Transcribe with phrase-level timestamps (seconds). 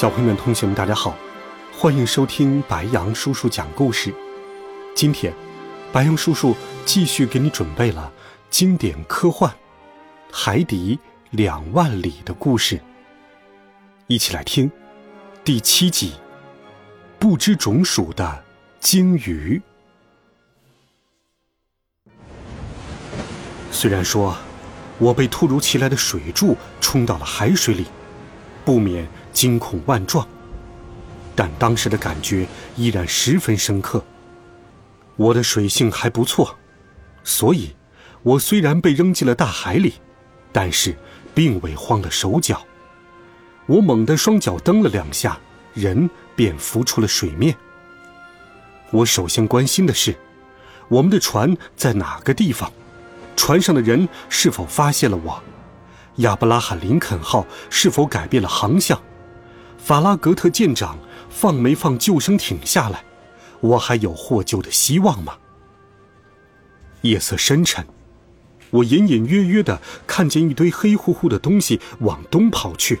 [0.00, 1.14] 小朋友们、同学们，大家好，
[1.76, 4.14] 欢迎收听白羊叔叔讲故事。
[4.94, 5.30] 今天，
[5.92, 8.10] 白羊叔叔继续给你准备了
[8.48, 9.52] 经典科幻
[10.32, 10.98] 《海底
[11.32, 12.76] 两万里的故事》，
[14.06, 14.72] 一起来听
[15.44, 16.12] 第七集
[17.18, 18.42] 《不知种属的
[18.80, 19.60] 鲸鱼》。
[23.70, 24.34] 虽然说，
[24.96, 27.84] 我被突如其来的水柱冲到了海水里，
[28.64, 29.06] 不免。
[29.32, 30.26] 惊恐万状，
[31.34, 32.46] 但当时的感觉
[32.76, 34.04] 依然十分深刻。
[35.16, 36.56] 我的水性还不错，
[37.22, 37.74] 所以，
[38.22, 39.94] 我虽然被扔进了大海里，
[40.52, 40.96] 但是
[41.34, 42.66] 并未慌了手脚。
[43.66, 45.38] 我猛地双脚蹬了两下，
[45.74, 47.56] 人便浮出了水面。
[48.90, 50.16] 我首先关心的是，
[50.88, 52.72] 我们的船在哪个地方？
[53.36, 55.42] 船上的人是否发现了我？
[56.16, 59.00] 亚伯拉罕·林肯号是否改变了航向？
[59.82, 63.02] 法拉格特舰长放没放救生艇下来？
[63.60, 65.36] 我还有获救的希望吗？
[67.02, 67.84] 夜色深沉，
[68.70, 73.00] 我隐隐约约的看见一堆黑乎乎的东西往东跑去。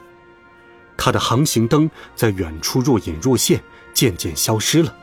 [0.96, 3.62] 它的航行灯在远处若隐若现，
[3.94, 4.94] 渐渐消失了。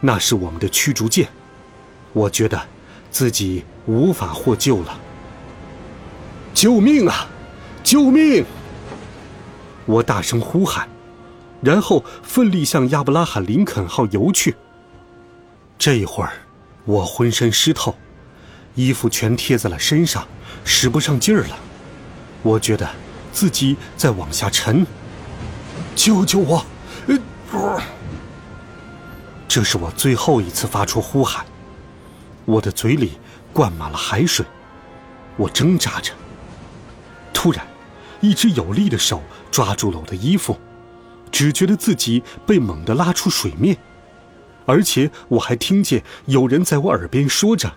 [0.00, 1.28] 那是我们的驱逐舰。
[2.12, 2.60] 我觉得
[3.10, 4.98] 自己无法获救了。
[6.52, 7.28] 救命啊！
[7.82, 8.44] 救命！
[9.86, 10.88] 我大声呼喊，
[11.60, 14.56] 然后奋力向亚伯拉罕·林肯号游去。
[15.78, 16.32] 这一会儿，
[16.84, 17.94] 我浑身湿透，
[18.74, 20.26] 衣服全贴在了身上，
[20.64, 21.58] 使不上劲儿了。
[22.42, 22.88] 我觉得
[23.32, 24.86] 自己在往下沉。
[25.94, 26.64] 救救我！
[27.06, 27.82] 呃，
[29.46, 31.44] 这是我最后一次发出呼喊。
[32.44, 33.18] 我的嘴里
[33.52, 34.44] 灌满了海水，
[35.36, 36.12] 我挣扎着。
[37.32, 37.73] 突然。
[38.24, 40.58] 一只有力的手抓住了我的衣服，
[41.30, 43.76] 只觉得自己被猛地拉出水面，
[44.64, 47.74] 而且我还听见有人在我耳边说着：“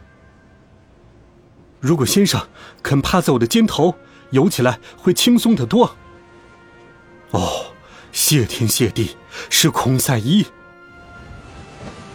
[1.82, 2.48] 如果先生
[2.82, 3.94] 肯趴在我的肩头，
[4.30, 5.98] 游起来会轻松得多。”
[7.32, 7.74] 哦，
[8.14, 9.18] 谢天谢地，
[9.50, 10.46] 是孔赛伊，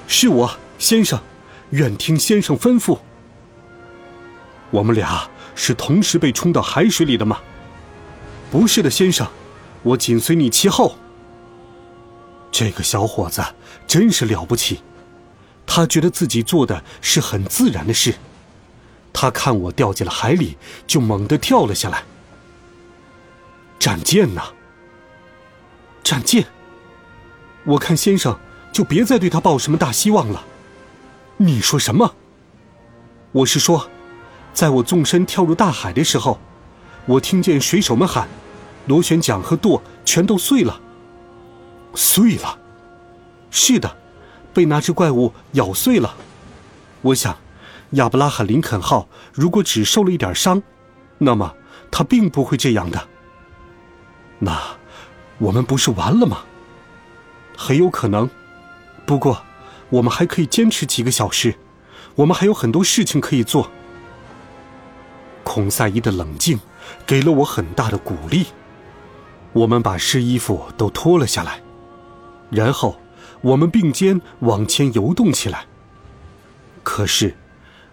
[0.07, 1.21] 是我，先生，
[1.69, 2.99] 愿听先生吩咐。
[4.71, 7.39] 我们俩是同时被冲到海水里的吗？
[8.53, 9.27] 不是的，先生，
[9.83, 10.99] 我紧随你其后。
[12.51, 13.43] 这个小伙子
[13.87, 14.83] 真是了不起，
[15.67, 18.15] 他觉得自己做的是很自然的事。
[19.11, 22.03] 他看我掉进了海里，就猛地跳了下来。
[23.79, 24.43] 战舰呢？
[26.05, 26.45] 战舰？
[27.65, 28.39] 我看先生
[28.71, 30.45] 就别再对他抱什么大希望了。
[31.39, 32.15] 你说什么？
[33.33, 33.89] 我是说，
[34.53, 36.39] 在我纵身跳入大海的时候，
[37.07, 38.29] 我听见水手们喊。
[38.87, 40.81] 螺旋桨和舵全都碎了。
[41.95, 42.59] 碎了，
[43.51, 43.97] 是的，
[44.55, 46.15] 被那只怪物咬碎了。
[47.03, 47.37] 我想，
[47.91, 50.63] 亚伯拉罕·林肯号如果只受了一点伤，
[51.19, 51.55] 那么
[51.91, 53.09] 他并不会这样的。
[54.39, 54.59] 那，
[55.39, 56.39] 我们不是完了吗？
[57.57, 58.31] 很有可能。
[59.05, 59.43] 不过，
[59.91, 61.55] 我们还可以坚持几个小时。
[62.15, 63.71] 我们还有很多事情可以做。
[65.45, 66.59] 孔赛伊的冷静，
[67.07, 68.47] 给了我很大的鼓励。
[69.53, 71.61] 我们把湿衣服都脱了下来，
[72.51, 72.99] 然后
[73.41, 75.67] 我们并肩往前游动起来。
[76.83, 77.35] 可是，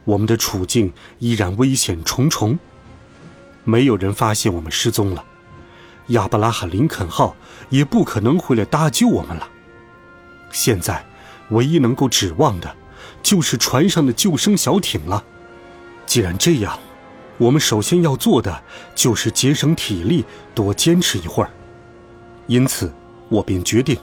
[0.05, 2.57] 我们的处境依然危险重重。
[3.65, 5.23] 没有人发现我们失踪了，
[6.07, 7.35] 亚伯拉罕·林肯号
[7.69, 9.47] 也不可能回来搭救我们了。
[10.51, 11.05] 现在，
[11.49, 12.75] 唯一能够指望的，
[13.21, 15.23] 就是船上的救生小艇了。
[16.07, 16.79] 既然这样，
[17.39, 18.63] 我们首先要做的
[18.93, 21.49] 就是节省体力，多坚持一会儿。
[22.47, 22.93] 因此，
[23.29, 23.97] 我便决定，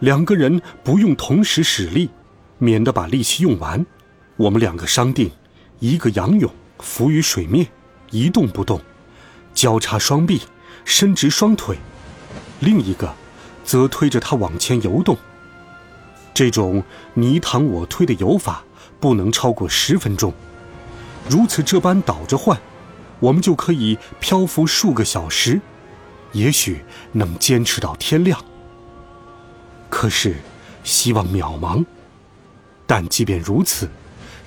[0.00, 2.10] 两个人不用同时使力，
[2.58, 3.86] 免得把力气用完。
[4.36, 5.30] 我们两个商定，
[5.78, 7.68] 一个仰泳浮于水面，
[8.10, 8.80] 一动不动，
[9.54, 10.42] 交叉双臂，
[10.84, 11.76] 伸直双腿；
[12.58, 13.14] 另一个，
[13.62, 15.16] 则推着它往前游动。
[16.34, 16.82] 这种
[17.14, 18.64] 你躺我推的游法，
[18.98, 20.34] 不能超过十分钟。
[21.28, 22.60] 如此这般倒着换，
[23.20, 25.60] 我们就可以漂浮数个小时。
[26.32, 28.44] 也许能坚持到天亮。
[29.88, 30.36] 可是，
[30.84, 31.84] 希望渺茫。
[32.86, 33.88] 但即便如此，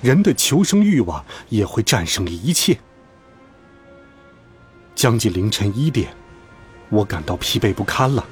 [0.00, 2.78] 人的求生欲望也会战胜一切。
[4.94, 6.14] 将近凌晨一点，
[6.90, 8.24] 我感到疲惫不堪了，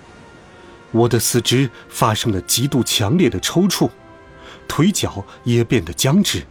[0.92, 3.90] 我的四肢发生了极度强烈的抽搐，
[4.68, 6.46] 腿脚也变得僵直。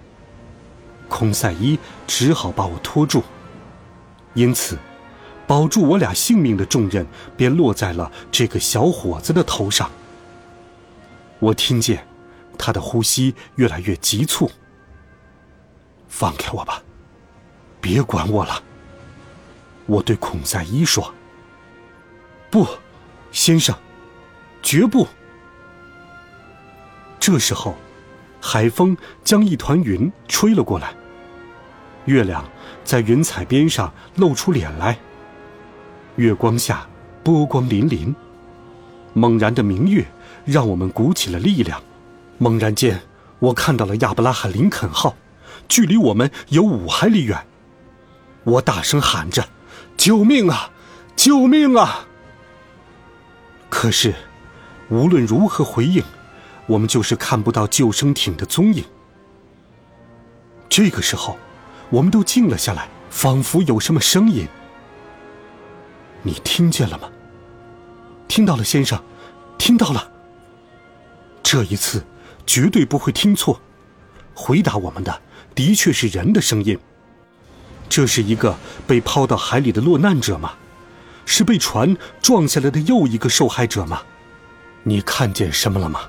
[1.07, 3.23] 孔赛伊只好把我拖住，
[4.33, 4.77] 因此，
[5.45, 7.05] 保住我俩性命的重任
[7.35, 9.89] 便落在了这个小伙子的头上。
[11.39, 12.05] 我听见。
[12.59, 14.49] 他的呼吸越来越急促。
[16.07, 16.81] 放开我吧，
[17.79, 18.63] 别管我了。
[19.85, 21.13] 我对孔赛伊说
[22.49, 22.67] ：“不，
[23.31, 23.77] 先生，
[24.63, 25.07] 绝不。”
[27.21, 27.75] 这时候，
[28.41, 30.93] 海风将一团云吹了过来，
[32.05, 32.43] 月亮
[32.83, 34.97] 在云彩边上露出脸来。
[36.15, 36.87] 月光下，
[37.23, 38.13] 波光粼粼。
[39.13, 40.05] 猛然的明月
[40.45, 41.81] 让我们鼓起了力量。
[42.37, 43.01] 猛然间，
[43.39, 45.15] 我看到了亚伯拉罕·林肯号，
[45.67, 47.45] 距离我们有五海里远。
[48.43, 49.49] 我大声喊着
[49.97, 50.71] ：“救命啊！
[51.15, 52.05] 救命啊！”
[53.69, 54.13] 可是，
[54.89, 56.03] 无论如何回应，
[56.67, 58.83] 我们就是看不到救生艇的踪影。
[60.69, 61.37] 这个时候，
[61.89, 64.47] 我们都静了下来，仿佛有什么声音。
[66.21, 67.09] 你听见了吗？
[68.27, 69.01] 听到了，先生，
[69.57, 70.11] 听到了。
[71.41, 72.03] 这一次。
[72.49, 73.59] 绝对不会听错，
[74.33, 75.21] 回答我们的
[75.53, 76.79] 的确是人的声音。
[77.89, 78.55] 这是一个
[78.87, 80.53] 被抛到海里的落难者吗？
[81.25, 84.01] 是被船撞下来的又一个受害者吗？
[84.83, 85.99] 你看见什么了吗？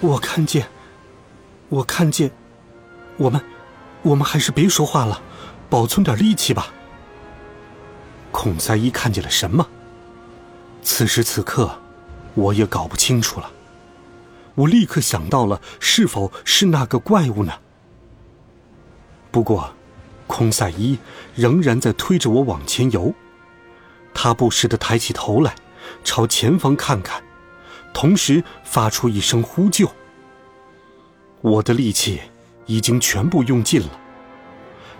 [0.00, 0.66] 我看见，
[1.68, 2.30] 我看见，
[3.18, 3.38] 我们，
[4.00, 5.20] 我们还是别说话了，
[5.68, 6.72] 保存点力气吧。
[8.32, 9.68] 孔赛伊看见了什么？
[10.82, 11.78] 此时此刻，
[12.34, 13.50] 我也搞不清楚了。
[14.54, 17.52] 我立刻想到了，是否是那个怪物呢？
[19.30, 19.74] 不过，
[20.26, 20.98] 孔赛伊
[21.34, 23.12] 仍然在推着我往前游。
[24.14, 25.54] 他不时的抬起头来，
[26.02, 27.22] 朝前方看看，
[27.92, 29.90] 同时发出一声呼救。
[31.40, 32.20] 我的力气
[32.66, 34.00] 已经全部用尽了。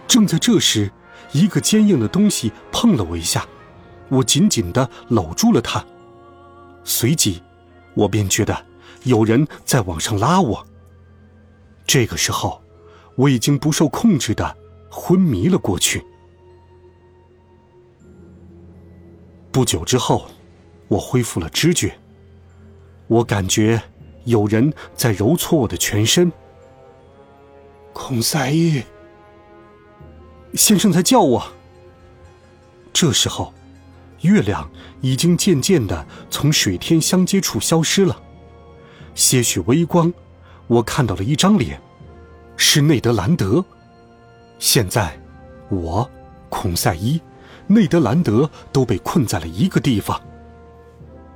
[0.09, 0.91] 正在这时，
[1.33, 3.47] 一个坚硬的东西碰了我一下，
[4.09, 5.85] 我紧紧的搂住了它。
[6.85, 7.43] 随即，
[7.95, 8.67] 我便觉得。
[9.05, 10.67] 有人在往上拉我。
[11.87, 12.63] 这个时候，
[13.17, 14.55] 我已经不受控制的
[14.91, 16.05] 昏迷了过去。
[19.51, 20.27] 不久之后，
[20.89, 21.99] 我恢复了知觉。
[23.11, 23.83] 我感觉
[24.25, 26.31] 有人在揉搓我的全身。
[27.93, 28.81] 孔赛伊
[30.55, 31.45] 先生在叫我。
[32.93, 33.53] 这时候，
[34.21, 34.71] 月亮
[35.01, 38.17] 已经渐渐的从水天相接处消失了。
[39.17, 40.13] 些许微光，
[40.69, 41.81] 我看到了一张脸，
[42.57, 43.65] 是内德兰德。
[44.61, 45.21] 现在，
[45.69, 46.09] 我、
[46.49, 47.21] 孔赛伊、
[47.67, 50.21] 内德兰德都被困在了一个地方。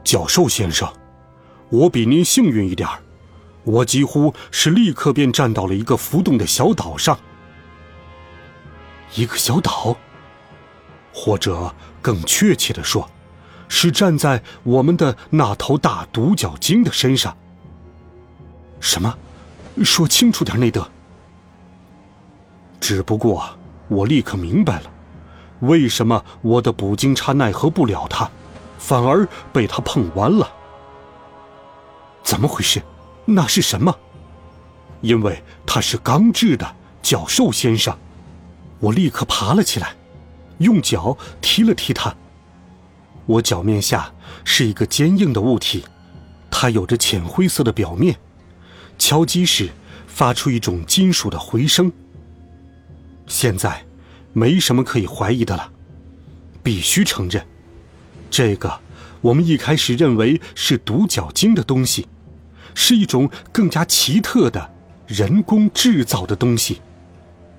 [0.05, 0.88] 教授先生，
[1.75, 2.88] 我比您幸运一点
[3.65, 7.19] 我几乎是立刻便站到了一个浮动的小岛上。
[9.17, 9.97] 一个小岛，
[11.12, 13.11] 或者更确切的说，
[13.69, 17.37] 是站在我们的那头大独角鲸的身上。
[18.79, 19.17] 什么？
[19.82, 20.89] 说清楚点，内德。
[22.79, 23.43] 只不过
[23.89, 24.91] 我立刻明白了，
[25.60, 28.31] 为什么我的捕鲸叉奈何不了他，
[28.79, 30.48] 反而被他碰弯了。
[32.24, 32.82] 怎么回事？
[33.26, 33.96] 那是什么？
[35.02, 37.96] 因为他是钢制的，角兽先生。
[38.81, 39.94] 我立刻爬了起来，
[40.58, 42.14] 用脚踢了踢它。
[43.26, 44.12] 我脚面下
[44.44, 45.84] 是一个坚硬的物体，
[46.50, 48.19] 它有着浅灰色的表面。
[48.98, 49.70] 敲击时，
[50.06, 51.93] 发出一种金属的回声。
[53.26, 53.84] 现在，
[54.32, 55.70] 没什么可以怀疑的了。
[56.62, 57.46] 必须承认，
[58.31, 58.81] 这个
[59.20, 62.06] 我们一开始认为是独角鲸的东西，
[62.74, 64.70] 是一种更加奇特的
[65.06, 66.82] 人工制造的东西，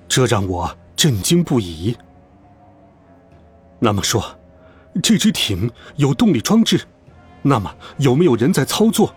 [0.06, 1.96] 这让我震惊不已。
[3.78, 4.38] 那么说，
[5.02, 6.80] 这只艇有动力装置，
[7.42, 9.14] 那么有没有人在操作？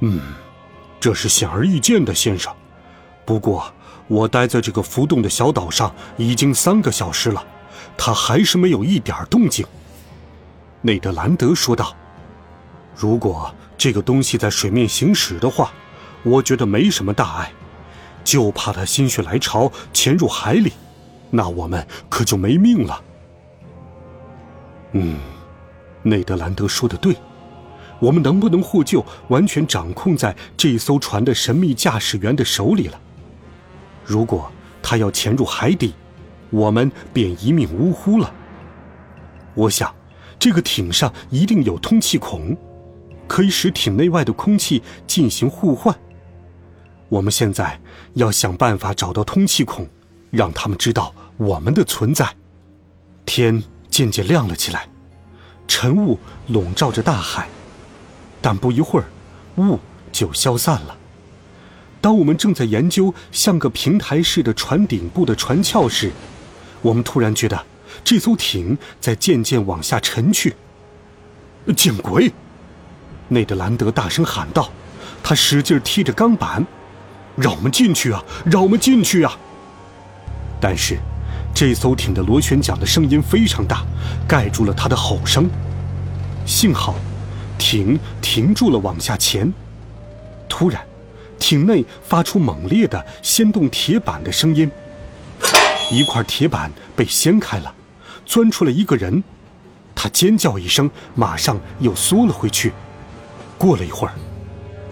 [0.00, 0.20] 嗯。
[1.00, 2.54] 这是显而易见的，先生。
[3.24, 3.72] 不过，
[4.06, 7.42] 我待在这个浮动的小岛上已经三个小时了，
[7.96, 9.66] 它还是没有一点动静。
[10.82, 11.96] 内德兰德说道
[12.94, 13.50] ：“如果
[13.80, 15.72] 这个东西在水面行驶的话，
[16.22, 17.50] 我觉得没什么大碍，
[18.22, 20.74] 就怕它心血来潮潜入海里，
[21.30, 23.02] 那我们可就没命了。”
[24.92, 25.18] 嗯，
[26.02, 27.16] 内德兰德说的对，
[28.00, 33.00] 我们能不能获救，完全掌控在这艘船的神秘驾驶员的手里了。
[34.04, 35.94] 如果他要潜入海底，
[36.50, 38.30] 我们便一命呜呼了。
[39.54, 39.94] 我想，
[40.38, 42.54] 这个艇上一定有通气孔，
[43.30, 45.96] 可以使艇内外的空气进行互换。
[47.08, 47.80] 我们现在
[48.14, 49.88] 要想办法找到通气孔，
[50.32, 52.28] 让他们知道我们的存在。
[53.24, 54.88] 天渐渐亮了起来，
[55.68, 56.18] 晨雾
[56.48, 57.48] 笼罩着大海，
[58.42, 59.06] 但不一会儿，
[59.58, 59.78] 雾
[60.10, 60.98] 就消散了。
[62.00, 66.10] 当我们正在研究像个平台似的船顶部的船壳时，
[66.82, 67.64] 我们突然觉得
[68.02, 70.56] 这艘艇在渐渐往下沉去。
[71.76, 72.32] 见鬼！
[73.30, 74.70] 内德兰德大声喊道，
[75.22, 76.64] 他使劲踢着钢板。
[77.36, 78.22] 让我们进去啊！
[78.44, 79.32] 让我们进去啊！
[80.60, 80.98] 但是，
[81.54, 83.82] 这艘艇的螺旋桨的声音非常大，
[84.28, 85.48] 盖住了他的吼声。
[86.44, 86.96] 幸好，
[87.56, 89.50] 艇停住了往下潜。
[90.48, 90.82] 突然，
[91.38, 94.70] 艇内发出猛烈的掀动铁板的声音，
[95.90, 97.72] 一块铁板被掀开了，
[98.26, 99.22] 钻出了一个人。
[99.94, 102.72] 他尖叫一声，马上又缩了回去。
[103.60, 104.14] 过了一会儿。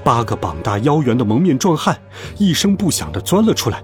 [0.04, 1.98] 八个膀大腰圆的蒙面壮汉
[2.36, 3.82] 一声不响地钻了出来，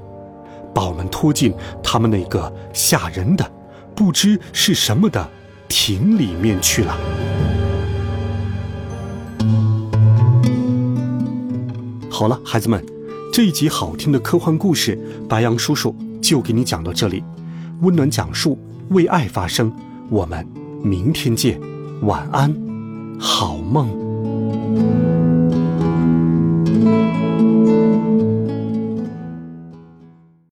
[0.75, 3.51] 把我们拖进他们那个吓人的、
[3.95, 5.27] 不知是什么的
[5.69, 6.97] 亭里面去了。
[12.11, 12.85] 好了，孩子们，
[13.33, 14.99] 这一集好听的科幻故事，
[15.29, 17.25] 白杨叔叔就给你讲到这里。
[17.81, 18.59] 温暖讲述，
[18.91, 19.71] 为爱发声。
[20.11, 20.47] 我们
[20.83, 21.61] 明天见，
[22.03, 22.55] 晚安，
[23.19, 24.04] 好梦。